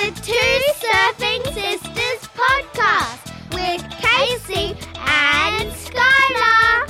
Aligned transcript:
the 0.00 0.20
Two 0.22 0.32
Surfing 0.80 1.44
Sisters 1.52 2.28
podcast 2.34 3.32
with 3.52 3.82
Casey 4.00 4.74
and 4.96 5.70
Skylar. 5.72 6.88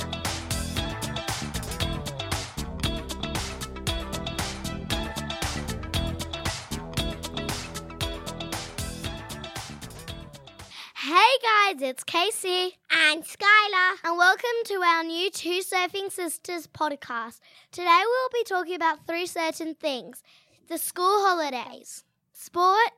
Hey 10.95 11.37
guys, 11.41 11.81
it's 11.81 12.03
Casey 12.03 12.77
And 12.91 13.23
Skylar. 13.23 13.95
and 14.03 14.17
welcome 14.17 14.45
to 14.65 14.75
our 14.75 15.03
new 15.03 15.29
Two 15.31 15.61
Surfing 15.61 16.11
Sisters 16.11 16.67
podcast. 16.67 17.39
Today 17.71 18.01
we'll 18.05 18.29
be 18.33 18.43
talking 18.45 18.75
about 18.75 19.05
three 19.07 19.25
certain 19.25 19.75
things 19.75 20.23
the 20.67 20.77
school 20.77 21.25
holidays, 21.25 22.03
sport, 22.31 22.91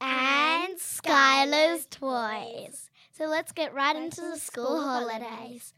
and 0.00 0.76
Skylar's 0.78 1.86
toys. 1.86 2.90
So 3.12 3.26
let's 3.26 3.52
get 3.52 3.74
right 3.74 3.96
into 3.96 4.20
the 4.22 4.38
school 4.38 4.82
holidays. 4.82 5.74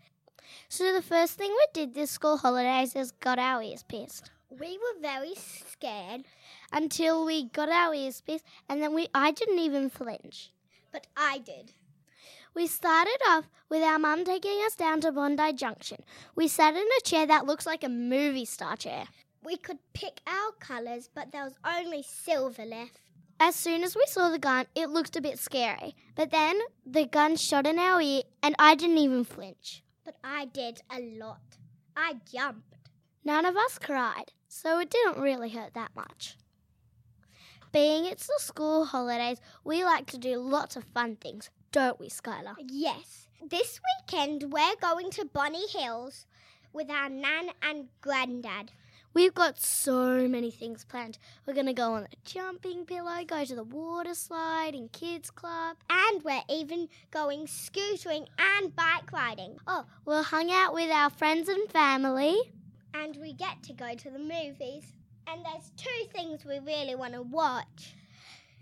So 0.68 0.92
the 0.92 1.02
first 1.02 1.34
thing 1.38 1.50
we 1.50 1.66
did 1.72 1.95
this 1.95 2.10
school 2.10 2.38
holidays 2.38 2.95
is 2.95 3.10
got 3.12 3.38
our 3.38 3.62
ears 3.62 3.82
pierced. 3.82 4.30
We 4.50 4.78
were 4.78 5.00
very 5.00 5.34
scared, 5.34 6.24
Until 6.72 7.24
we 7.24 7.45
got 7.48 7.68
our 7.70 7.95
ears 7.95 8.20
pierced 8.20 8.45
and 8.68 8.82
then 8.82 8.95
we 8.95 9.08
I 9.14 9.30
didn't 9.32 9.58
even 9.58 9.90
flinch. 9.90 10.50
but 10.92 11.06
I 11.16 11.38
did. 11.38 11.73
We 12.54 12.66
started 12.66 13.18
off 13.28 13.48
with 13.70 13.82
our 13.82 13.98
mum 13.98 14.24
taking 14.26 14.60
us 14.66 14.76
down 14.76 15.00
to 15.00 15.10
Bondi 15.12 15.54
Junction. 15.54 16.02
We 16.34 16.48
sat 16.48 16.74
in 16.74 16.82
a 16.82 17.00
chair 17.02 17.26
that 17.26 17.46
looks 17.46 17.64
like 17.64 17.82
a 17.82 17.88
movie 17.88 18.45
star 18.45 18.76
chair. 18.76 19.04
We 19.42 19.57
could 19.57 19.79
pick 19.95 20.20
our 20.26 20.52
colours, 20.60 21.09
but 21.14 21.32
there 21.32 21.45
was 21.45 21.54
only 21.64 22.02
silver 22.02 22.64
left. 22.66 23.01
As 23.45 23.57
soon 23.57 23.82
as 23.82 23.96
we 23.96 24.04
saw 24.07 24.30
the 24.30 24.38
gun, 24.38 24.66
it 24.73 24.88
looked 24.88 25.16
a 25.16 25.21
bit 25.21 25.37
scary. 25.37 25.96
But 26.15 26.30
then 26.30 26.60
the 26.87 27.07
gun 27.07 27.35
shot 27.35 27.66
in 27.66 27.76
our 27.76 28.01
ear 28.01 28.23
and 28.40 28.54
I 28.57 28.76
didn't 28.76 28.98
even 28.98 29.24
flinch. 29.24 29.82
But 30.04 30.15
I 30.23 30.45
did 30.45 30.80
a 30.88 31.01
lot. 31.18 31.57
I 31.96 32.20
jumped. 32.32 32.76
None 33.24 33.45
of 33.45 33.57
us 33.57 33.80
cried, 33.80 34.30
so 34.46 34.79
it 34.79 34.90
didn't 34.90 35.20
really 35.20 35.48
hurt 35.51 35.74
that 35.74 35.90
much. 35.96 36.37
Being 37.73 38.04
it's 38.04 38.29
the 38.29 38.38
school 38.38 38.85
holidays, 38.85 39.40
we 39.65 39.82
like 39.82 40.07
to 40.13 40.18
do 40.18 40.38
lots 40.38 40.76
of 40.76 40.85
fun 40.95 41.16
things, 41.16 41.51
don't 41.73 41.98
we, 41.98 42.09
Skylar? 42.10 42.54
Yes. 42.60 43.26
This 43.45 43.80
weekend 43.98 44.52
we're 44.52 44.76
going 44.80 45.10
to 45.10 45.24
Bonny 45.24 45.66
Hills 45.66 46.26
with 46.73 46.88
our 46.88 47.09
nan 47.09 47.51
and 47.60 47.88
granddad. 48.01 48.70
We've 49.15 49.35
got 49.35 49.60
so 49.60 50.27
many 50.27 50.51
things 50.51 50.85
planned. 50.85 51.18
We're 51.46 51.52
going 51.52 51.66
to 51.66 51.74
go 51.74 51.93
on 51.93 52.02
the 52.02 52.16
jumping 52.24 52.87
pillow, 52.87 53.23
go 53.27 53.45
to 53.45 53.54
the 53.54 53.63
water 53.63 54.15
slide 54.15 54.74
in 54.74 54.88
kids 54.88 55.30
club. 55.30 55.77
And 55.91 56.23
we're 56.23 56.41
even 56.49 56.88
going 57.10 57.46
scootering 57.46 58.27
and 58.38 58.74
bike 58.74 59.13
riding. 59.13 59.59
Oh, 59.66 59.85
we'll 60.07 60.23
hang 60.23 60.51
out 60.51 60.73
with 60.73 60.91
our 60.91 61.10
friends 61.10 61.51
and 61.51 61.71
family. 61.71 62.38
And 62.95 63.16
we 63.16 63.35
get 63.35 63.63
to 63.65 63.74
go 63.74 63.95
to 63.95 64.10
the 64.10 64.19
movies. 64.19 64.94
And 65.26 65.44
there's 65.44 65.71
two 65.76 66.09
things 66.15 66.47
we 66.47 66.59
really 66.60 66.94
want 66.94 67.12
to 67.12 67.22
watch. 67.22 67.94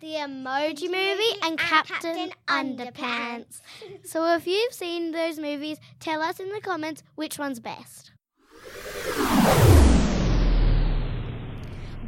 The 0.00 0.14
Emoji 0.14 0.84
Movie 0.84 1.40
and 1.42 1.50
and 1.50 1.58
Captain, 1.58 2.30
Captain 2.46 2.76
Underpants. 2.76 3.60
So 4.02 4.34
if 4.34 4.46
you've 4.46 4.72
seen 4.72 5.12
those 5.12 5.38
movies, 5.38 5.78
tell 6.00 6.22
us 6.22 6.40
in 6.40 6.48
the 6.50 6.60
comments 6.60 7.02
which 7.14 7.38
one's 7.38 7.60
best. 7.60 8.10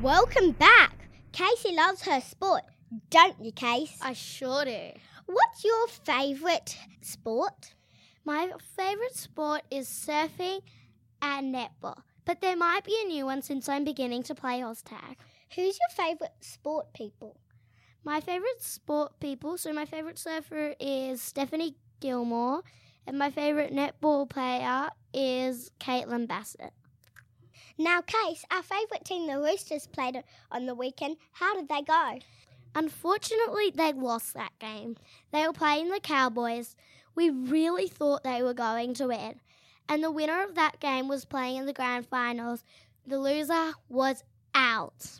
Welcome 0.02 0.50
back. 0.50 1.08
Casey 1.30 1.76
loves 1.76 2.02
her 2.02 2.20
sport, 2.20 2.62
don't 3.10 3.40
you, 3.40 3.52
Case? 3.52 3.96
I 4.02 4.14
sure 4.14 4.64
do. 4.64 4.90
What's 5.26 5.62
your 5.64 5.86
favourite 5.86 6.76
sport? 7.02 7.74
My 8.24 8.50
favourite 8.76 9.14
sport 9.14 9.62
is 9.70 9.86
surfing 9.86 10.62
and 11.22 11.54
netball, 11.54 12.02
but 12.24 12.40
there 12.40 12.56
might 12.56 12.82
be 12.82 12.98
a 13.00 13.06
new 13.06 13.26
one 13.26 13.42
since 13.42 13.68
I'm 13.68 13.84
beginning 13.84 14.24
to 14.24 14.34
play 14.34 14.58
Oztag. 14.58 15.18
Who's 15.54 15.78
your 15.78 16.06
favourite 16.06 16.32
sport 16.40 16.92
people? 16.94 17.38
My 18.02 18.20
favourite 18.20 18.60
sport 18.60 19.20
people, 19.20 19.56
so 19.56 19.72
my 19.72 19.84
favourite 19.84 20.18
surfer 20.18 20.74
is 20.80 21.22
Stephanie 21.22 21.76
Gilmore, 22.00 22.62
and 23.06 23.20
my 23.20 23.30
favourite 23.30 23.72
netball 23.72 24.28
player 24.28 24.88
is 25.14 25.70
Caitlin 25.78 26.26
Bassett. 26.26 26.72
Now, 27.78 28.00
Case, 28.02 28.44
our 28.50 28.62
favourite 28.62 29.04
team, 29.04 29.26
the 29.26 29.38
Roosters, 29.38 29.86
played 29.86 30.22
on 30.50 30.66
the 30.66 30.74
weekend. 30.74 31.16
How 31.32 31.54
did 31.54 31.68
they 31.68 31.82
go? 31.82 32.18
Unfortunately, 32.74 33.72
they 33.74 33.92
lost 33.92 34.34
that 34.34 34.58
game. 34.58 34.96
They 35.30 35.46
were 35.46 35.52
playing 35.52 35.90
the 35.90 36.00
Cowboys. 36.00 36.76
We 37.14 37.30
really 37.30 37.88
thought 37.88 38.24
they 38.24 38.42
were 38.42 38.54
going 38.54 38.94
to 38.94 39.08
win. 39.08 39.40
And 39.88 40.02
the 40.02 40.10
winner 40.10 40.42
of 40.42 40.54
that 40.54 40.80
game 40.80 41.08
was 41.08 41.24
playing 41.24 41.58
in 41.58 41.66
the 41.66 41.72
grand 41.72 42.06
finals. 42.06 42.64
The 43.06 43.18
loser 43.18 43.72
was 43.88 44.22
out. 44.54 45.18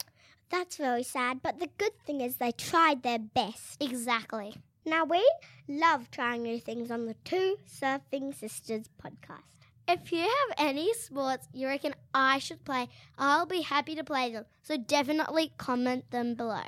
That's 0.51 0.77
very 0.77 1.03
sad, 1.03 1.43
but 1.43 1.59
the 1.59 1.69
good 1.79 1.99
thing 2.05 2.21
is 2.21 2.37
they 2.37 2.53
tried 2.53 3.03
their 3.03 3.19
best. 3.19 3.83
Exactly. 3.83 4.55
Now, 4.85 5.05
we 5.05 5.27
love 5.69 6.11
trying 6.11 6.43
new 6.43 6.59
things 6.59 6.91
on 6.91 7.07
the 7.07 7.15
Two 7.25 7.57
Surfing 7.69 8.35
Sisters 8.35 8.85
podcast. 9.03 9.62
If 9.93 10.11
you 10.11 10.21
have 10.21 10.57
any 10.57 10.95
sports 10.95 11.47
you 11.53 11.67
reckon 11.67 11.95
I 12.15 12.39
should 12.39 12.65
play, 12.65 12.89
I'll 13.19 13.45
be 13.45 13.61
happy 13.61 13.95
to 13.95 14.03
play 14.03 14.33
them. 14.33 14.47
So 14.63 14.79
definitely 14.79 15.53
comment 15.59 16.11
them 16.11 16.35
below. 16.35 16.63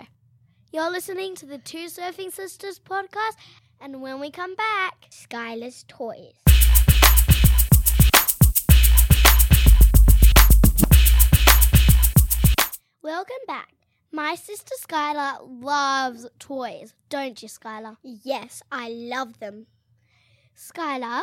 You're 0.71 0.91
listening 0.91 1.35
to 1.37 1.47
the 1.47 1.57
Two 1.57 1.87
Surfing 1.87 2.31
Sisters 2.31 2.79
podcast, 2.79 3.37
and 3.81 4.03
when 4.03 4.21
we 4.21 4.31
come 4.31 4.55
back, 4.55 5.07
Skylar's 5.11 5.87
Toys. 5.89 6.35
welcome 13.03 13.37
back. 13.47 13.73
My 14.13 14.35
sister 14.35 14.75
Skylar 14.87 15.39
loves 15.63 16.27
toys, 16.39 16.93
don't 17.09 17.43
you, 17.43 17.49
Skylar? 17.49 17.97
Yes, 18.03 18.63
I 18.71 18.91
love 18.91 19.39
them. 19.39 19.67
Skylar, 20.55 21.23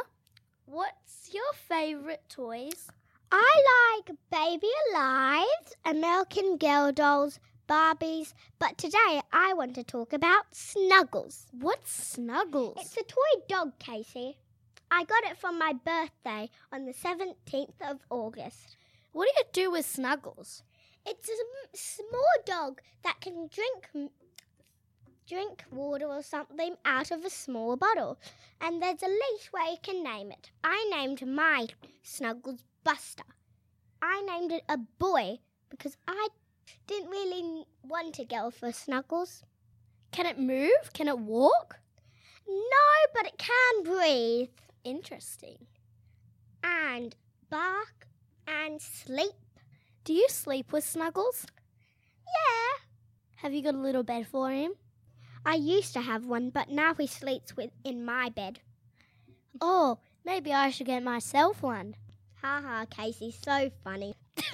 what's 0.72 1.34
your 1.34 1.52
favourite 1.68 2.30
toys? 2.30 2.88
I 3.30 3.98
like 4.06 4.16
Baby 4.32 4.70
Alive, 4.94 5.46
American 5.84 6.56
Girl 6.56 6.94
dolls, 6.94 7.42
Barbies, 7.68 8.34
but 8.58 8.78
today 8.78 9.22
I 9.34 9.54
want 9.54 9.76
to 9.76 9.84
talk 9.84 10.14
about 10.14 10.46
Snuggles. 10.54 11.48
What's 11.52 11.92
Snuggles? 11.92 12.78
It's 12.80 12.96
a 12.96 13.04
toy 13.04 13.44
dog, 13.50 13.80
Casey. 13.80 14.38
I 14.90 15.04
got 15.04 15.26
it 15.26 15.38
for 15.38 15.52
my 15.52 15.74
birthday 15.74 16.50
on 16.72 16.86
the 16.86 16.94
17th 16.94 17.82
of 17.86 18.00
August. 18.10 18.78
what 19.12 19.26
do 19.26 19.32
you 19.38 19.66
do 19.66 19.72
with 19.72 19.86
Snuggles? 19.86 20.64
It's 21.06 21.28
a 21.28 21.78
small 21.78 22.34
dog 22.46 22.80
that 23.04 23.20
can 23.20 23.50
drink 23.54 24.10
drink 25.32 25.64
water 25.72 26.08
or 26.08 26.22
something 26.22 26.76
out 26.84 27.10
of 27.10 27.24
a 27.24 27.30
small 27.30 27.78
bottle, 27.78 28.20
and 28.60 28.82
there's 28.82 29.02
a 29.02 29.08
leash 29.08 29.48
where 29.52 29.72
you 29.72 29.78
can 29.82 30.04
name 30.04 30.30
it. 30.30 30.52
I 30.62 30.90
named 30.92 31.26
my 31.26 31.68
Snuggles 32.04 32.66
Buster. 32.84 33.24
I 34.02 34.22
named 34.24 34.52
it 34.52 34.64
a 34.68 34.78
boy 34.78 35.40
because 35.70 35.96
I 36.06 36.28
didn't 36.86 37.10
really 37.10 37.64
want 37.88 38.20
a 38.20 38.26
girl 38.26 38.52
for 38.52 38.74
Snuggles. 38.74 39.44
Can 40.12 40.26
it 40.26 40.38
move? 40.38 40.92
Can 40.94 41.08
it 41.08 41.18
walk? 41.18 41.80
No, 42.46 42.88
but 43.14 43.26
it 43.26 43.38
can 43.38 43.84
breathe 43.84 44.50
Interesting. 44.84 45.66
and 46.62 47.16
bark 47.50 48.08
and 48.46 48.82
sleep. 48.82 49.40
Do 50.04 50.12
you 50.12 50.28
sleep 50.28 50.74
with 50.74 50.84
Snuggles? 50.84 51.46
Yeah. 52.28 52.86
Have 53.38 53.54
you 53.54 53.64
got 53.64 53.76
a 53.76 53.78
little 53.78 54.04
bed 54.04 54.28
for 54.28 54.52
him? 54.52 54.74
I 55.46 55.56
used 55.56 55.94
to 55.94 56.02
have 56.02 56.26
one, 56.26 56.50
but 56.50 56.70
now 56.70 56.94
he 56.94 57.08
sleeps 57.08 57.56
with 57.56 57.72
in 57.84 58.06
my 58.06 58.30
bed. 58.30 58.60
Oh, 59.60 60.00
maybe 60.24 60.54
I 60.54 60.70
should 60.70 60.88
get 60.88 61.04
myself 61.04 61.62
one. 61.62 61.96
Ha 62.42 62.62
ha, 62.64 62.86
Casey, 62.90 63.32
so 63.32 63.72
funny. 63.84 64.16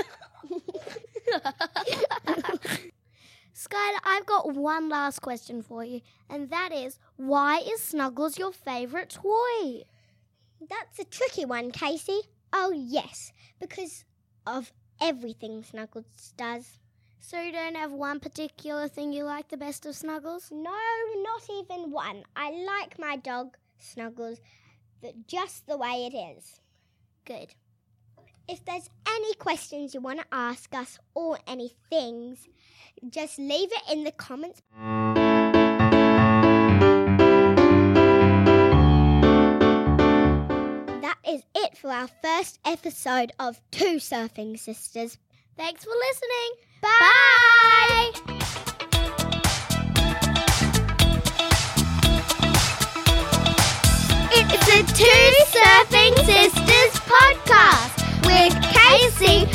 Skylar, 3.53 3.99
I've 4.03 4.25
got 4.25 4.53
one 4.53 4.87
last 4.87 5.21
question 5.21 5.61
for 5.61 5.83
you, 5.83 6.01
and 6.29 6.49
that 6.49 6.71
is 6.71 6.99
why 7.15 7.59
is 7.59 7.81
Snuggles 7.81 8.37
your 8.37 8.51
favourite 8.51 9.09
toy? 9.09 9.83
That's 10.69 10.99
a 10.99 11.05
tricky 11.05 11.45
one, 11.45 11.71
Casey. 11.71 12.21
Oh, 12.53 12.71
yes, 12.71 13.33
because 13.59 14.05
of 14.45 14.71
everything 15.01 15.63
Snuggles 15.63 16.33
does. 16.37 16.79
So 17.19 17.41
you 17.41 17.51
don't 17.51 17.75
have 17.75 17.91
one 17.91 18.19
particular 18.19 18.87
thing 18.87 19.11
you 19.11 19.23
like 19.23 19.49
the 19.49 19.57
best 19.57 19.85
of 19.85 19.95
Snuggles? 19.95 20.49
No, 20.51 20.71
not 21.21 21.41
even 21.49 21.91
one. 21.91 22.23
I 22.35 22.51
like 22.51 22.97
my 22.97 23.17
dog, 23.17 23.57
Snuggles, 23.79 24.39
just 25.27 25.67
the 25.67 25.77
way 25.77 26.09
it 26.11 26.15
is. 26.15 26.61
Good. 27.25 27.53
If 28.47 28.63
there's 28.63 28.89
any 29.09 29.33
questions 29.33 29.93
you 29.93 29.99
want 29.99 30.19
to 30.19 30.25
ask 30.31 30.73
us 30.73 30.99
or 31.13 31.37
any 31.45 31.73
things, 31.89 32.47
just 33.09 33.37
leave 33.37 33.69
it 33.73 33.91
in 33.91 34.05
the 34.05 34.11
comments. 34.11 34.61
That 41.01 41.17
is 41.27 41.41
it 41.53 41.77
for 41.77 41.91
our 41.91 42.07
first 42.23 42.59
episode 42.63 43.33
of 43.37 43.59
Two 43.69 43.97
Surfing 43.97 44.57
Sisters. 44.57 45.17
Thanks 45.57 45.83
for 45.83 45.91
listening. 45.91 46.66
Bye. 46.81 48.11
It's 54.31 54.65
the 54.65 54.83
Two 54.93 55.27
Surfing 55.53 56.15
Sisters 56.25 56.93
podcast 57.07 57.95
with 58.25 58.53
Casey 58.73 59.46